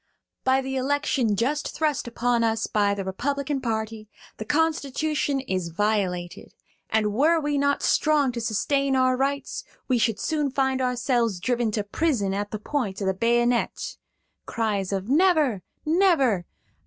[0.43, 6.55] "By the election just thrust upon us by the Republican party the Constitution is violated;
[6.89, 11.69] and were we not strong to sustain our rights, we should soon find ourselves driven
[11.73, 13.97] to prison at the point of the bayonet
[14.47, 16.47] (cries of 'Never, never!')